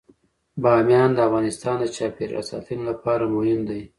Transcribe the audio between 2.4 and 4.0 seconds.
ساتنې لپاره مهم دي.